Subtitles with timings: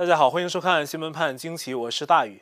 [0.00, 2.40] 大家好，欢迎收看《新闻判惊奇》，我是大宇。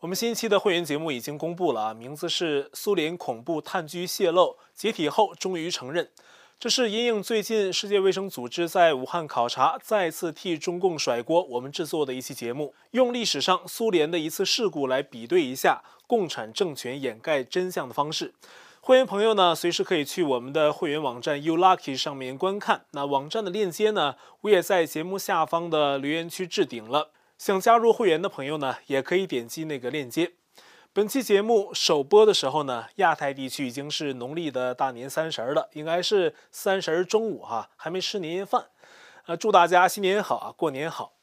[0.00, 6.10] 我们新一期的会员节目已经公布了啊，名字是“苏联恐怖炭疽泄漏解体后终于承认”。
[6.58, 18.34] 这是因应最近世界卫生组织在武汉考察，再次替中共甩锅，我们制作的一期节目，用历史上苏联的一次事故来比对一下共产政权掩盖真相的方式。
[18.86, 22.84] 会员朋友呢，随时可以去我们的会员网站 U Lucky 上面观看。
[22.92, 27.10] 那网站的链接呢，我也在节目下方的留言区置顶了。
[27.36, 30.34] 想加入会员的朋友呢，也可以点击那个链接。
[30.92, 38.66] 本期节目首播的时候呢，亚太地区已经是农历的大年三十了，应该是三十中午哈，还没吃年夜饭。
[39.24, 41.15] 呃，祝大家新年好啊，过年好。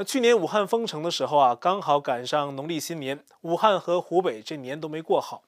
[0.00, 5.42] 那去年武汉封城的时候啊，刚好赶上农历新年，武汉和湖北这年都没过好。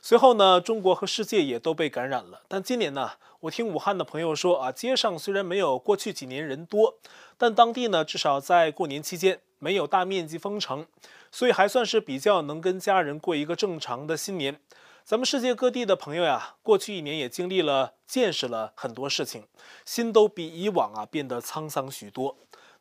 [0.00, 2.42] 随后呢，中国和世界也都被感染了。
[2.46, 3.10] 但今年呢，
[3.40, 6.94] 我听武汉的朋友说啊，街上虽然没有过去几年人多，
[7.36, 10.86] 但当地呢，至少在过年期间没有大面积封城，
[11.32, 14.60] 所以还算是比较能跟家人过一个正常的新年。
[15.02, 19.48] 咱们世界各地的朋友呀，过去一年也经历了、见识了很多事情，
[19.84, 22.36] 心都比以往啊变得沧桑许多。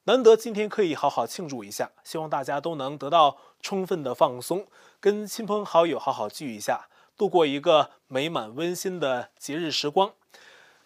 [0.08, 4.68] 难得今天可以好好庆祝一下，希望大家都能得到充分的放松，
[5.00, 10.14] 跟亲朋好友好好聚一下，度过一个美满温馨的节日时光。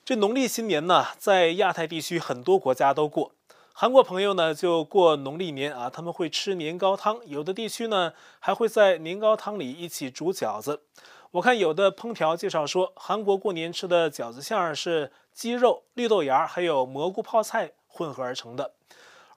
[0.06, 3.34] 这农历新年呢，在亚太地区很多国家都过。
[3.74, 10.84] 韩国朋友呢就过农历年啊，他们会吃年糕汤，有的地区呢还会在年糕汤里一起煮饺子。
[11.32, 18.72] 我看有的烹调介绍说，韩国过年吃的饺子馅儿是鸡肉、绿豆芽还有蘑菇泡菜混合而成的。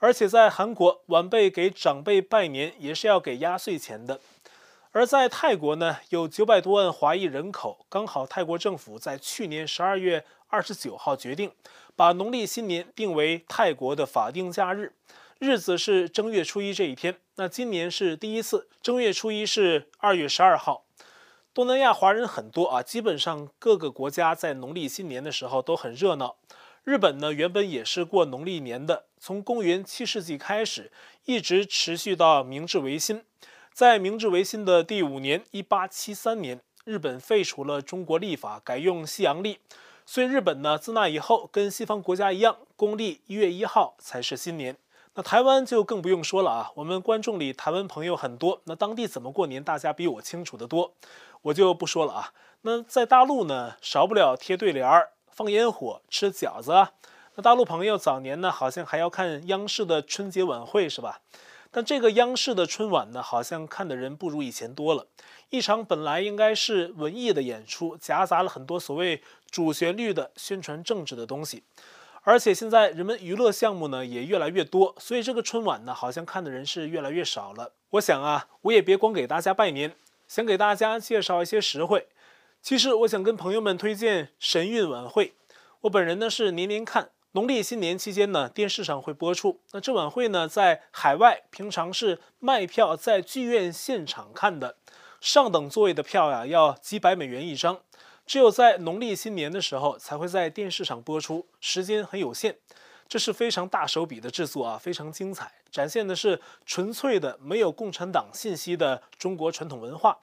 [0.02, 4.18] 而且在韩国，晚辈给长辈拜年也是要给压岁钱的。
[4.90, 11.52] 而在泰国呢，有九百多万华裔人口，刚好泰国政府在去年十二月二十九号决定，
[11.94, 14.92] 把农历新年定为泰国的法定假日，
[15.38, 17.16] 日子是正月初一这一天。
[17.36, 20.82] 那今年是第一次，正月初一是二月十二号。
[21.54, 26.34] 东南亚华人很多啊，基本上各个国家在农历新年的时候都很热闹。
[26.82, 30.90] 日本呢，原本也是过农历年的，从公元七世纪开始，
[31.26, 33.22] 一直持续到明治维新。
[33.72, 39.60] 在明治维新的第五年，一八七三年，日本废除了中国历法，改用西洋历。
[40.04, 44.76] 所以日本呢，自那以后跟西方国家一样，公历一月一号才是新年。
[45.14, 50.92] 那台湾就更不用说了啊，我们观众里台湾朋友很多，那当地怎么过年，大家比我清楚得多，
[51.42, 52.32] 我就不说了啊。
[52.62, 55.10] 那在大陆呢，少不了贴对联儿。
[55.30, 56.92] 放烟火、吃饺子啊！
[57.34, 61.22] 那大陆朋友早年呢，好像还要看央视的春节晚会，是吧？
[61.70, 65.06] 但这个央视的春晚呢，好像看的人不如以前多了。
[65.48, 71.62] 一场本来应该是文艺的演出，夹杂了很多所谓主旋律的宣传政治的东西。
[72.22, 77.72] 而且现在人们娱乐项目呢也越来越多，所以这个春晚呢，好像看的人是越来越少了。
[77.92, 79.96] 我想啊，我也别光给大家拜年，
[80.28, 82.08] 想给大家介绍一些实惠。
[82.60, 85.32] 其实我想跟朋友们推荐神韵晚会。
[85.80, 89.58] 我本人呢是年年看，农历新年期间呢电视上会播出。
[89.72, 94.76] 那这晚会呢在海外平常是卖票在剧院现场看的，
[95.18, 97.80] 上等座位的票呀要几百美元一张，
[98.26, 102.56] 只有在农历新年的时候才会在电视上播出，时间很有限。
[103.08, 110.18] 这是非常大手笔的制作啊，非常精彩，展现的是纯粹的没有共产党信息的中国传统文化。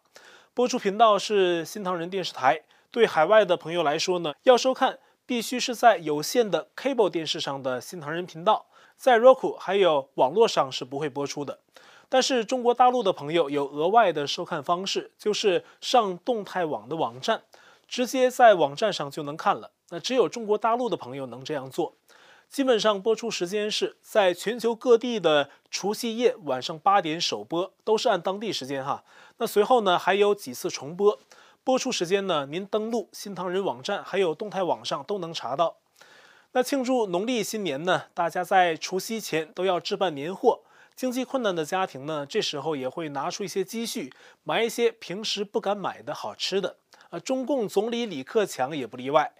[0.54, 2.62] 播出频道是新唐人电视台。
[2.92, 4.98] 对海外的朋友来说呢，要收看
[5.30, 8.66] 必须是在有线的 cable 电视上的新唐人频道，
[8.98, 11.60] 在 Roku 还有网络上是不会播出的。
[12.10, 17.44] 但是中国大陆的朋友有额外的收看方式，就是上动态网的网站，
[17.88, 19.70] 直接在网站上就能看了。
[19.90, 21.94] 那只有中国大陆的朋友能这样做。
[22.50, 29.04] 基本上播出时间是在全球各地的除夕夜晚上八点首播，都是按当地时间哈。
[29.38, 31.20] 那随后呢还有几次重播，
[31.70, 35.76] 播出时间呢您登录新唐人网站还有动态网上都能查到。
[36.54, 40.62] 那庆祝农历新年呢，大家在除夕前都要置办年货，
[40.96, 44.12] 经济困难的家庭呢这时候也会拿出一些积蓄，
[44.44, 46.78] 买一些平时不敢买的好吃的。
[47.12, 49.32] 啊，中共总理李克强也不例外。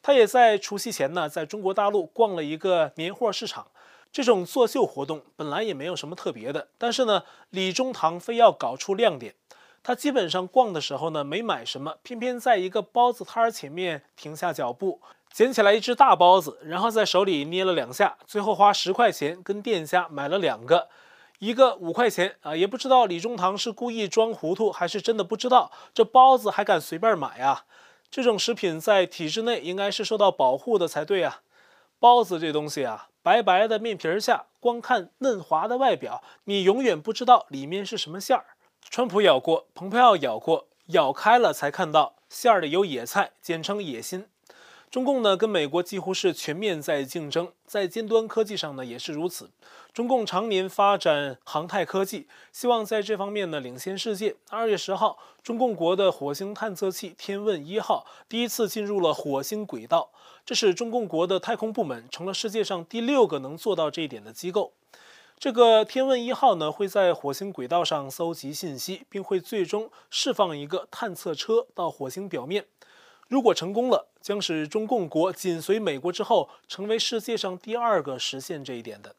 [0.00, 3.66] 他也在除夕前呢，在中国大陆逛了一个年货市场。
[4.10, 9.34] 这种作秀活动本来也没有什么特别的，但是呢，李中堂非要搞出亮点。
[9.84, 20.88] 他基本上逛的时候呢，没买什么，偏偏在一个包子摊儿前面停下脚步，捡起来一只大包子，然后在手里捏了两下，最后花十块钱跟店家买了两个，
[21.38, 27.66] 一个五块钱啊，也不知道李中堂是故意装糊涂，还是真的不知道这包子还敢随便买啊。
[28.10, 31.42] 这种食品在体制内应该是受到保护的才对啊！
[31.98, 38.53] 包子这东西啊，白白的面皮下，光看嫩滑的外表，你永远不知道里面是什么馅儿。
[38.90, 44.26] 川普咬过，蓬佩奥咬过，咬开了才看到馅儿里有野菜，简称野心。
[44.88, 49.50] 中共呢，跟美国几乎是全面在竞争，在尖端科技上呢也是如此。
[49.92, 54.36] 中共常年发展航太科技，希望在这方面呢领先世界。
[54.50, 60.10] 二月十号，中共国的火星探测器“天问一号”第一次进入了火星轨道，
[60.46, 64.72] 这使中共国的太空部门成了世界上第六个能做到这一点的机构。
[65.38, 72.64] 这个“天问一号”呢会在火星轨道上搜集信息，并会最终释放一个探测车到火星表面。
[73.28, 79.14] 如果成功了，将使中共国紧随美国之后，成为世界上第二个实现这一点的。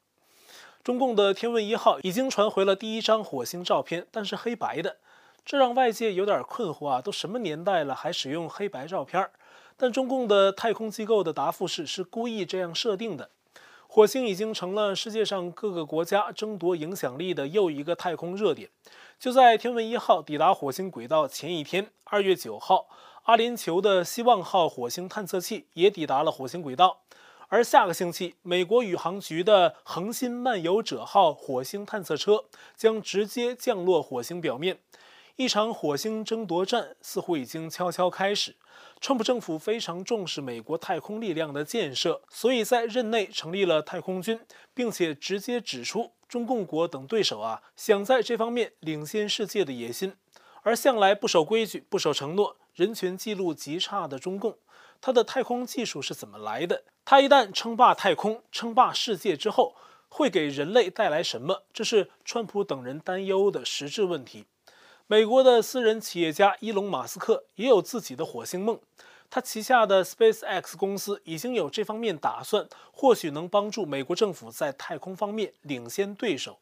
[0.84, 4.98] 中共的天问一号已经传回了第一张火星照片，但是黑白的，
[5.44, 7.02] 这让外界有点困惑啊！
[7.02, 9.30] 都什么年代了，还使用黑白照片？
[9.78, 13.30] 但中共的太空机构的答复是，是故意这样设定的。
[13.96, 18.70] 火星已经成了世界上各个国家争夺影响力的又一个太空热点。
[19.18, 22.88] 就在天问一号抵达火星轨道前一天，二月九号。
[23.24, 27.04] 阿联酋的希望号火星探测器也抵达了火星轨道，
[27.48, 32.44] 而下个星期，美国宇航局的恒星漫游者号火星探测车
[32.76, 34.80] 将直接降落火星表面。
[35.38, 38.58] 一场火星争夺战似乎已经悄悄开始。
[39.00, 44.40] 川普政府非常重视美国太空力量的建设，所以在任内成立了太空军，
[44.74, 50.16] 并且直接指出中共国等对手啊想在这方面领先世界的野心。
[50.64, 52.58] 而向来不守规矩、不守承诺。
[52.74, 54.58] 人权记录极差的中共，
[55.00, 56.84] 它的太空技术是怎么来的？
[57.06, 59.76] 它一旦称霸太空、称霸世界之后，
[60.10, 61.64] 会给人类带来什么？
[61.72, 64.46] 这是川普等人担忧的实质问题。
[65.08, 68.80] 美国的私人企业家伊隆·马斯克也有自己的火星梦，
[69.30, 76.58] 他旗下的 SpaceX 公司已经有这方面打算，或许能帮助美国政府在太空方面领先对手。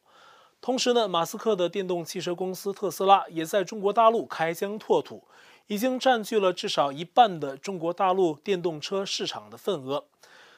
[0.60, 5.24] 同时呢，马斯克的电动汽车公司特斯拉也在中国大陆开疆拓土。
[5.68, 10.04] 已经占据了至少一半的中国大陆电动车市场的份额。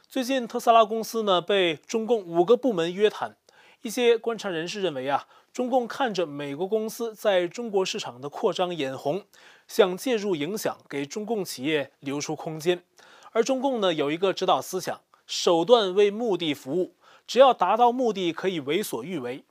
[0.08, 3.36] 最近，特斯拉公司呢被中共五个部门约谈。
[3.82, 9.24] 一些观察人士认为啊，中共看着美国公司在中国市场的扩张眼红，
[9.68, 12.82] 想介入影响，给中共企业留出空间。
[13.32, 16.94] 而中共呢有一个指导思想：手段为目的服务，
[17.26, 19.44] 只要达到目的，可以为所欲为。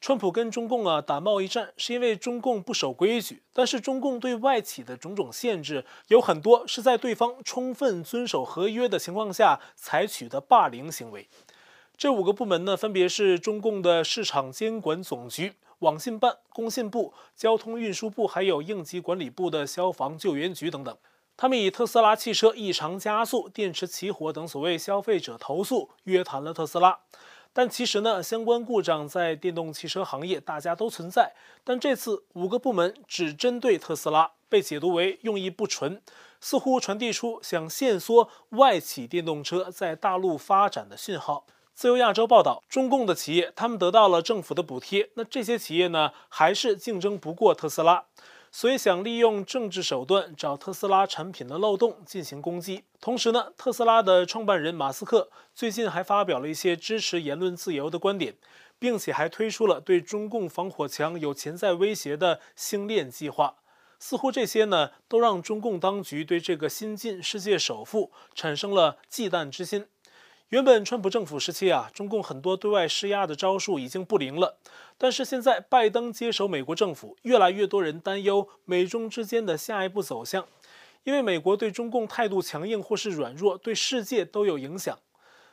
[0.00, 3.44] 川普跟中共啊打贸易战，是因为中共不守规矩。
[3.52, 11.28] 但是中共对外企的种种限制，有很多是在对方充分遵守合约的情况下采取的霸凌行为。
[12.02, 20.98] 这五个部门呢，分别是中共的市场监管总局、网信办、工信部、交通运输部，还有应急管理部的消防救援局等等。
[21.36, 26.98] 他们以特斯拉汽车异常加速、电池起火等所谓消费者投诉约谈了特斯拉。
[27.52, 31.32] 但其实呢，相关故障在电动汽车行业大家都存在。
[31.62, 36.02] 但这次五个部门只针对特斯拉，被解读为用意不纯，
[36.40, 41.44] 似乎传递出想限缩外企电动车在大陆发展的讯号。
[41.82, 48.04] 自由亚洲报道，中共的企业他们得到了政府的补贴，那这些企业呢，还是竞争不过特斯拉。
[48.52, 52.84] 所以想利用政治手段找特斯拉产品的漏洞进行攻击。
[53.00, 58.36] 同时呢，特斯拉的创办人马斯克最近还发表了一些支持言论自由的观点，
[58.78, 63.56] 并且还推出了对中共防火墙有潜在威胁的星链计划。
[63.98, 69.86] 似乎这些呢，都让中共当局对这个新晋世界首富产生了忌惮之心。
[70.52, 74.58] 原本川普政府时期啊，中共很多对外施压的招数已经不灵了。
[74.98, 80.46] 但是现在拜登接手美国政府，越来越多人担忧美中之间的下一步走向，
[81.04, 84.98] 因为美国对中共态度强硬或是软弱，对世界都有影响。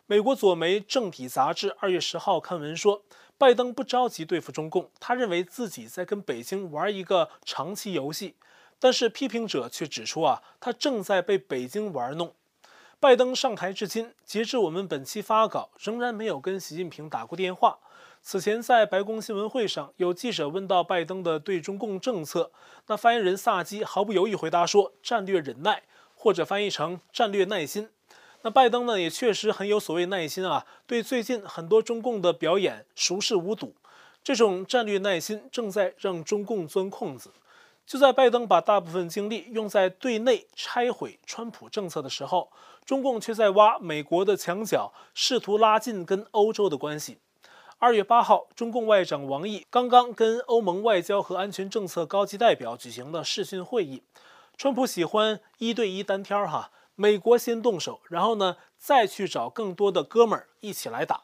[0.06, 3.02] 美国左媒《政体》杂志二月十号刊文说，
[3.38, 8.36] 拜登不着急对付中共，他认为自己在跟北京玩一个长期游戏。
[8.78, 12.34] 但是批评者却指出啊，他正在被北京玩弄。
[13.02, 17.80] 拜登上台至今，截至我们本期发稿，仍然没有跟习近平打过电话。
[18.22, 22.52] 此前在白宫新闻会上，有记者问到拜登的对中共政策，
[22.88, 27.88] 那发言人萨基毫不犹豫回答说：“战略忍耐，或者翻译成战略耐心。”
[28.44, 33.74] 那拜登呢，也确实很有所谓耐心啊，对最近很多中共的表演熟视无睹。
[34.22, 37.32] 这种战略耐心正在让中共钻空子。
[37.88, 42.52] 就在拜登把大部分精力用在对内拆毁川普政策的时候，
[42.90, 47.20] 中共却在挖美国的墙角，试图拉近跟欧洲的关系。
[47.78, 54.02] 二月八号，中共外长王毅刚刚跟欧盟外交和安全政策高级代表举行了视讯会议。
[54.58, 61.22] 川普喜欢一对一单挑哈，美国先动手，然后呢再去找更多的哥们儿一起来打。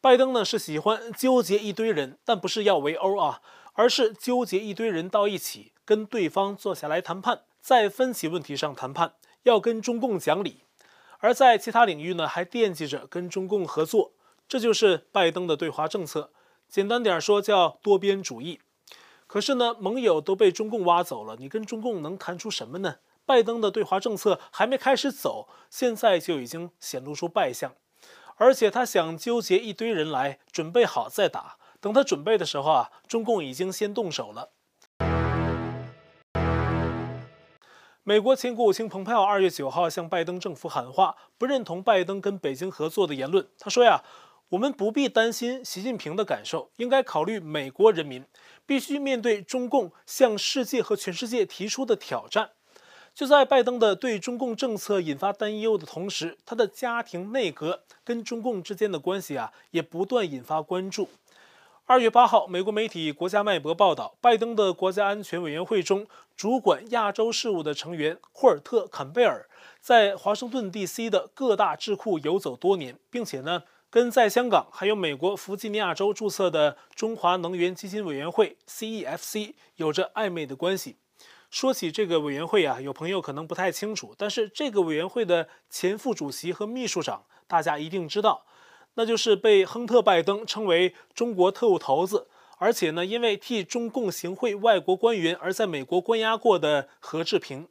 [0.00, 3.42] 拜登呢是喜欢纠结一堆人，但不是要围殴啊，
[3.74, 10.62] 而是纠结一堆人到一起，跟对方坐下来谈判，在分歧问题上谈判，要跟中共讲理。
[11.22, 14.10] 而在其他领域呢，还惦记着跟中共合作，
[14.48, 16.32] 这就是拜登的对华政策。
[16.68, 18.60] 简单点说，叫多边主义。
[19.28, 22.96] 可是呢，盟友都被中共挖走了，你跟中共能谈出什么呢？
[23.24, 27.72] 拜登的对华政策还没开始走，现在就已经显露出败相。
[28.34, 34.50] 而且他想纠结一堆人来准备好再打，等他准备的时候啊，中共已经先动手了。
[38.04, 43.46] 美国前国务卿蓬佩奥二月九号向拜登政府喊话，不认同拜登跟北京合作的言论。
[43.60, 44.02] 他说呀，
[44.48, 48.24] 我们不必担心习近平的感受，应该考虑美国人民，
[48.66, 52.50] 必须面对中共向世界和全世界提出的挑战。
[53.14, 61.08] 就在拜登的对中共政策引发担忧的同时，他的家庭内阁跟中共之间的关系啊，也不断引发关注。
[61.84, 69.48] 二月八号，美国媒体《国家脉搏》报道，拜登的国家安全委员会中主管亚洲事务的成员霍尔特·坎贝尔
[69.80, 71.10] 在华盛顿 D.C.
[71.10, 80.96] 的各大智库游走多年，并且呢，跟在香港还有美国弗吉尼亚州注册的中华能源基金委员会 （CEFC） 有着暧昧的关系。
[81.50, 88.46] 说起这个委员会啊，有朋友可能不太清楚，但是这个委员会的前副主席和秘书长，大家一定知道，
[88.94, 97.68] 那就是被亨特·拜登称为中国特务头子，而且呢，因为替中共行贿外国官员而在美国关押过的何志平。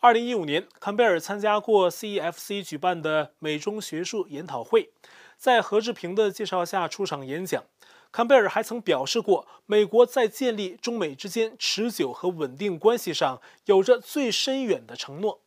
[0.00, 4.90] 二零一五年，坎贝尔参加过 CEFC 举办的美中学术研讨会，
[5.36, 7.64] 在何志平的介绍下出场演讲。
[8.12, 15.40] 坎贝尔还曾表示过，美国在建立中美之间持久和稳定关系上有着最深远的承诺。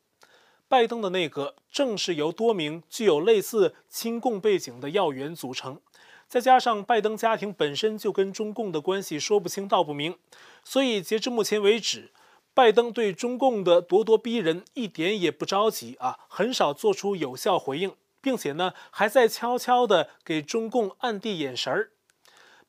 [0.70, 5.80] 拜登的内阁正是由多名具有类似亲共背景的要员组成，
[6.28, 10.18] 再加上拜登家庭本身就跟中共的关系说不清道不明，
[10.66, 12.12] 所以截至目前为止，
[12.54, 21.92] 拜登对中共的咄咄逼人一点也不着急啊，很少做出有效回应，并且呢，还在悄悄地给中共暗递眼神儿。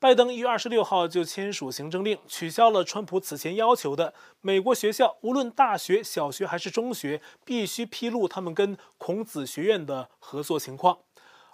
[0.00, 10.99] 拜登一月二十六号就签署行政令，取消了川普此前要求的美国学校，无论大学、小学还是中学，必须披露他们跟孔子学院的合作情况。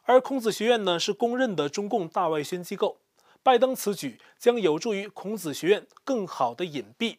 [0.02, 2.98] 而孔子学院呢，是公认的中共大外宣机构。
[3.42, 7.16] 拜登此举将有助于孔子学院更好的隐蔽。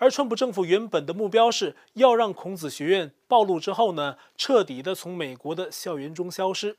[0.00, 6.76] 而川普政府原本的目标是要让孔子学院暴露之后呢，彻底的从美国的校园中消失。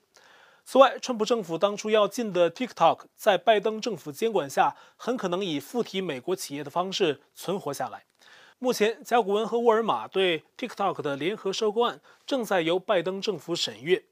[0.71, 8.03] 此外，川普政府当初要禁的 TikTok，在拜登政府监管下，很可能以附体美国企业的方式存活下来。
[8.59, 14.03] 目前，甲骨文和沃尔玛对 TikTok 的联合收购案正在由拜登政府审阅。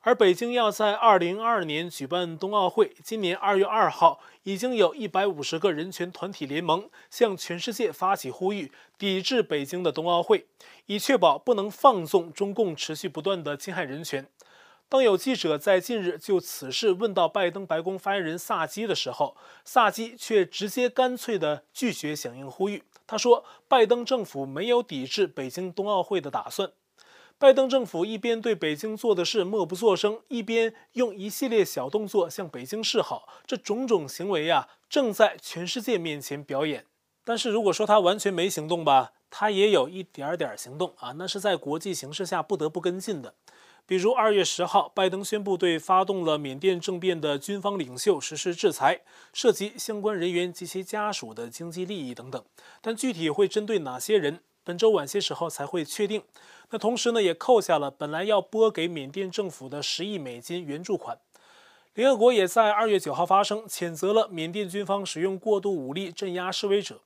[0.00, 10.48] 而北京要在2022年举办冬奥会，今年2月2号，已经有一百五十个人权团体联盟向全世界发起呼吁，抵制北京的冬奥会，
[10.86, 14.26] 以确保不能放纵中共持续不断的侵害人权。
[14.90, 22.82] 当有记者在近日就此事问到拜登白宫发言人萨基的时候，萨基却直接干脆地拒绝响应呼吁。
[23.06, 26.72] 他说：“拜登政府没有抵制北京冬奥会的打算。”
[27.38, 36.86] 拜登政府一边对北京做的事默不作声，一边用一系列小动作向北京示好，这种种行为呀，正在全世界面前表演。
[37.24, 43.34] 但是如果说他完全没行动吧，他也有一点点行动啊，那是在国际形势下不得不跟进的。
[43.90, 49.00] 比如二月十号，拜登宣布对发动了缅甸政变的军方领袖实施制裁，
[49.32, 52.40] 涉及相关人员及其家属的经济利益等等。
[52.80, 56.22] 但具体会针对哪些人，本周晚些时候才会确定。
[56.70, 61.18] 那同时呢，也扣下了本来要拨给缅甸政府的十亿美金援助款。
[61.94, 67.00] 联合国也在二月九号发声，谴责了缅甸军方使用过度武力镇压示威者。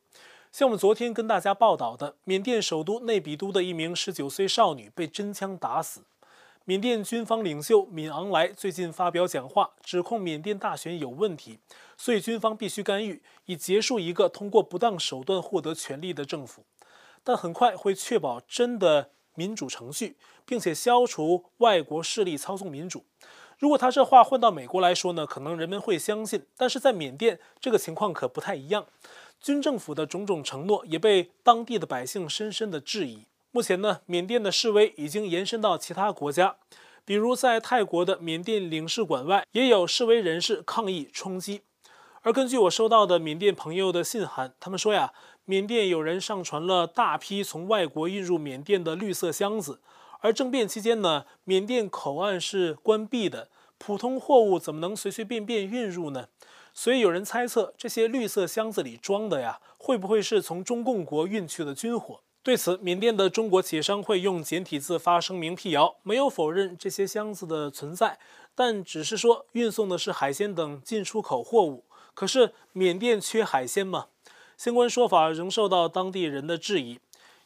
[0.52, 6.02] 像我们昨天跟大家报道的，缅甸首都内比都的一名十九岁少女被真枪打死。
[6.66, 11.59] 缅甸军方领袖敏昂莱最近发表讲话，指控缅甸大选有问题，
[11.99, 16.64] 所以军方必须干预，以结束一个通过不当手段获得权力的政府。
[17.23, 20.16] 但很快会确保真的民主程序，
[20.47, 23.04] 并且消除外国势力操纵民主。
[23.59, 28.87] 如果他这话换到美国来说呢，可能人们会相信，但是在缅甸这个情况可不太一样，
[29.38, 33.26] 军政府的种种承诺也被当地的百姓深深的质疑。
[33.54, 36.56] 目前呢，缅甸的示威已经延伸到其他国家，
[37.04, 41.62] 比如在泰国的缅甸领事馆外，也有示威人士抗议冲击。
[42.23, 45.12] 而根据我收到的缅甸朋友的信函，他们说呀，
[45.44, 49.78] 缅甸有人上传了大批从外国运入缅甸的绿色箱子，
[50.18, 56.26] 而政变期间呢，缅甸口岸是关闭的，普通货物怎么能随随便便运入呢？
[56.73, 62.18] 所以有人猜测，这些绿色箱子里装的呀，会不会是从中共国运去的军火？
[62.44, 68.18] 对此，缅甸的中国企业商会用简体字发声明辟谣，没有否认这些箱子的存在，
[68.54, 71.84] 但只是说运送的是海鲜等进出口货物。
[72.12, 74.08] 可是缅甸缺海鲜吗？
[74.58, 77.00] 相关说法仍受到当地人的质疑。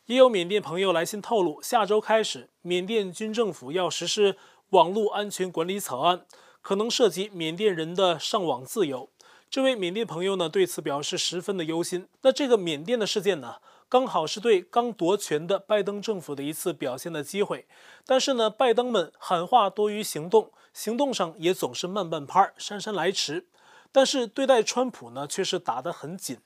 [0.07, 4.37] 也有缅甸朋友来信透露，下周开始，缅甸军政府要实施
[4.71, 6.23] 网络安全管理草案，
[6.61, 9.09] 可能涉及缅甸人的上网自由。
[9.49, 12.09] 这位缅甸朋友呢，对此表示十分的忧心。
[12.23, 13.57] 那这个缅甸的事件呢，
[13.91, 17.67] 刚好是对刚夺权的拜登政府的一次表现的机会，
[18.05, 23.47] 但是呢，拜登们喊话多于行动，行动上也总是慢半拍，姗姗来迟。
[23.91, 26.37] 但是对待川普呢，却是打得很紧。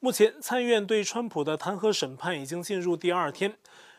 [0.00, 3.56] 目前参议院对川普的弹劾审判已经进入第二天，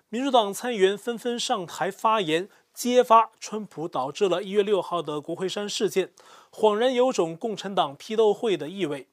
[0.09, 6.11] 民主党参议员纷纷上台发言，揭发川普导致了一月六号的国会山事件，
[6.51, 9.07] 恍然有种共产党批斗会的意味。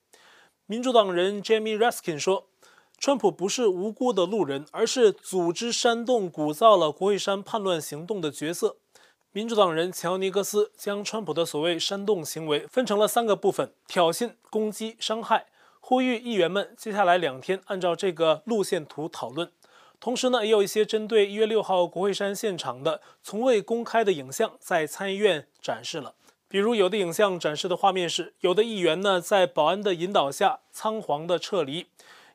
[0.66, 2.48] 民主党人 Jamie Raskin 说。
[3.02, 8.76] 川普不是无辜的路人，而是组织煽动、鼓噪了国会山叛乱行动的角色。
[9.32, 15.46] 民主党人乔尼格斯将川普的所谓煽动行为分成了三个部分：挑衅、攻击、伤害，
[15.80, 19.50] 呼吁议员们接下来两天按照这个路线图讨论。
[19.98, 26.14] 同时呢，也有一些针对一月六号国会山现场的从未公开的影像在参议院展示了。
[26.46, 31.86] 比如，有的影像展示的画面是，有的议员呢在保安的引导下仓皇地撤离。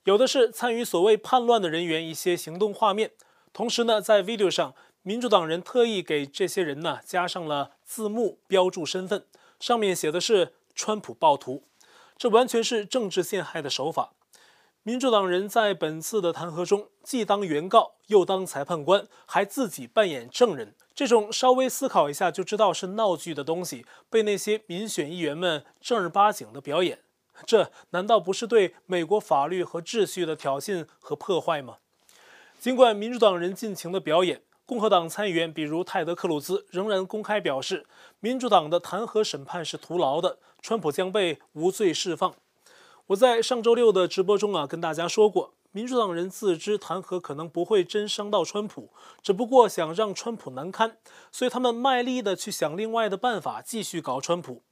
[0.07, 3.11] 有的是参与所谓叛乱的人员一些行动画面，
[3.51, 9.25] 同时呢，在 video 上，民主党人特意给这些人呢加上了字幕，标注身份，
[9.59, 11.63] 上面写的是“川普暴徒”，
[12.17, 14.13] 这完全是政治陷害的手法。
[14.83, 26.99] 民主党人在本次的弹劾中，既当原告，又当裁判官，还自己扮演证人，这种稍微思考一下就知道是闹剧的东西，被那些民选议员们正儿八经的表演。
[27.45, 31.77] 这难道不是对美国法律和秩序的挑衅和破坏吗？
[32.59, 37.85] 尽管民主党人尽情的表演，共和党参议员比如泰德·克鲁兹仍然公开表示，
[38.19, 42.33] 民主党的弹劾审判是徒劳的，川普将被无罪释放。
[43.07, 48.89] 我在上周六的直播中啊，跟大家说过，民主党人自知弹劾可能不会真伤到川普，
[49.21, 50.97] 只不过想让川普难堪，
[51.31, 54.63] 所以他们卖力的去想另外的办法，继续搞川普。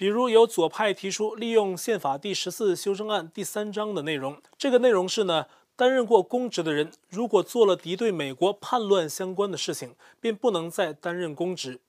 [0.00, 5.44] 比如有左派提出利用宪法第十四修正案第三章的内容，这个内容是呢，
[5.76, 11.80] 担任过公职的人如果做了敌对美国叛乱相关的事情，便不能再担任公职。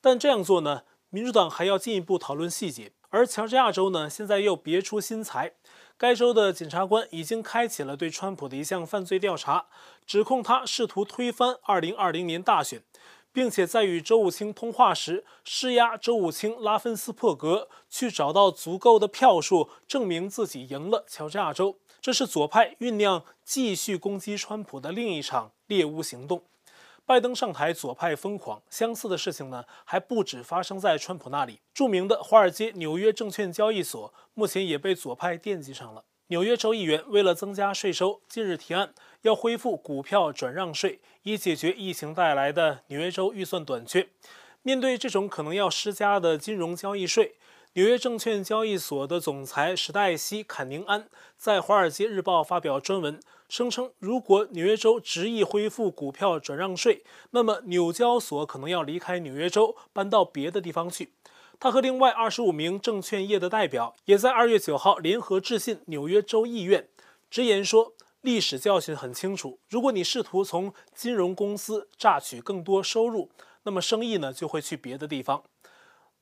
[0.00, 2.90] 但这样做呢，民主党还要进一步讨论细节。
[3.10, 5.52] 而乔治亚州呢，现在又别出心裁，
[5.96, 9.66] 该州的检察官已经开启了对川普的一项犯罪调查，
[10.04, 12.82] 指控他试图推翻二零二零年大选。
[13.32, 21.76] 并且在与周五清通话时，施压周五清拉芬斯珀格去找到足够的票数，证明自己赢了乔治亚州。
[22.00, 26.42] 这是左派酝酿继续攻击川普的另一场猎巫行动。
[27.04, 28.62] 拜登上台，左派疯狂。
[28.70, 31.60] 相似的事情呢，还不止发生在川普那里。
[31.74, 36.04] 著名的华尔街纽约证券交易所，目前也被左派惦记上了。
[36.28, 44.08] 纽约州议员为了增加税收，近日提案要恢复股票转让税，以解决疫情带来的纽约州预算短缺。
[44.62, 47.34] 面对这种可能要施加的金融交易税，
[47.74, 61.12] 纽约证券交易所的总裁史黛西·坎宁安在《华尔街日报》发表专文，声称如果纽约州执意恢复股票转让税，那么纽交所可能要离开纽约州，搬到别的地方去。
[61.58, 66.88] 他和另外二十五名证券业的代表也在二月九号联合致信纽约州议院，
[67.30, 73.30] 直言说：“历史教训很清楚，如果你试图从金融公司榨取更多收入，
[73.64, 75.44] 那么生意呢就会去别的地方。”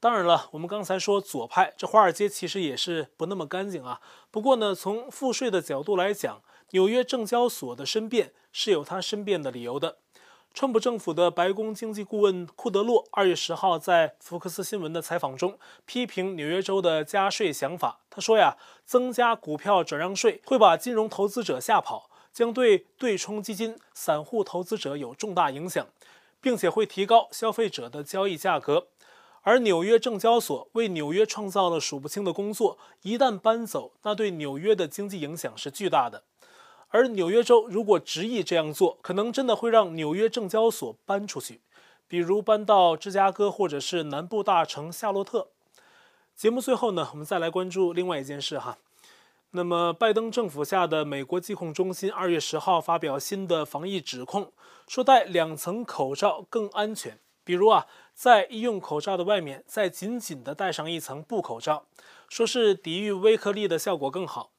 [0.00, 4.00] 当然了，我们刚才说左派，这华尔街其实也是不那么干净啊。
[4.30, 9.98] 不过呢，从赋税的角度来讲，纽约证交所的申辩是有它申辩的理由的。
[10.52, 18.00] 川普政府的白宫经济顾问库德洛二月十号在福克斯新闻的采访中批评纽约州的加税想法。
[18.10, 25.86] 他说呀，增加股票转让税会把金融投资者吓跑，将对对冲基金、散户投资者有重大影响，
[26.40, 28.88] 并且会提高消费者的交易价格。
[29.42, 36.24] 而纽约证交所为纽约创造了数不清的工作，一旦搬走，那对纽约的经济影响是巨大的。
[36.90, 41.61] 而纽约州如果执意这样做，可能真的会让纽约证交所搬出去，
[42.07, 45.48] 比如搬到芝加哥或者是南部大城夏洛特。
[46.35, 48.79] 节目最后呢，我们再来关注另外一件事哈。
[49.53, 54.53] 那么，拜登政府下的美国疾控中心二月十号发表新的防疫指控，
[54.87, 57.18] 说戴两层口罩更安全。
[57.42, 61.87] 比如啊，在医用口罩的外面再紧紧地戴上一层布口罩，
[62.29, 64.50] 说是抵御微颗粒的效果更好。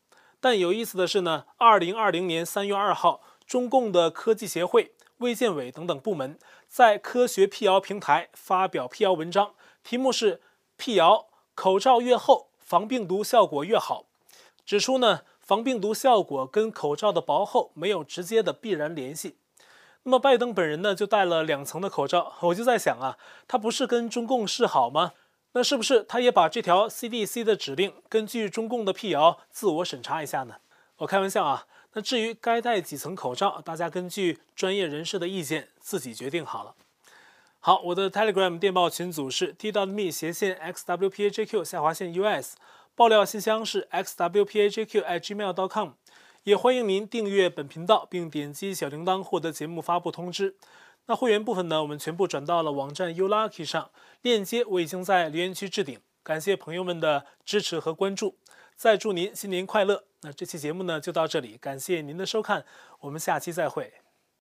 [0.42, 10.42] 但有意思的是呢，二零二零年三月二号，中共的科技协会、卫健委等等部门在科学辟谣平台发表辟谣文章，题目是
[10.78, 14.06] “辟谣口罩越厚，防病毒效果越好”。
[14.66, 19.38] 指出呢，防病毒效果跟口罩的薄厚没有直接的必然联系。
[20.04, 22.34] 那么拜登本人呢，就戴了两层的口罩。
[22.40, 25.12] 我就在想啊，他不是跟中共示好吗？
[25.54, 30.56] 那是不是他也把这条 CDC 的指令根据中共的辟谣自我审查一下呢？
[30.98, 31.68] 我开玩笑啊。
[31.94, 36.74] 那至于该戴几层口罩，大家根据专业人士的意见自己决定好了。
[37.60, 42.56] 好，我的 Telegram 电报群组是 t.me 斜线 xwpajq 下划线 us。
[42.96, 45.90] 爆料信箱是 xwpajq@gmail.com，
[46.44, 50.56] 也欢迎您订阅本频道并点击小铃铛获得节目发布通知。
[51.12, 56.00] 那会员部分呢，我们全部转到了网站 U Lucky 上，链接我已经在留言区置顶。
[56.24, 58.38] 感谢朋友们的支持和关注，
[58.78, 60.06] 再祝您新年快乐。
[60.22, 62.64] 那这期节目呢就到这里，感谢您的收看，
[63.02, 64.01] 我们下期再会。